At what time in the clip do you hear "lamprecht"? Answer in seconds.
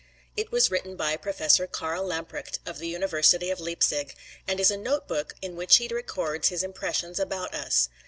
2.03-2.57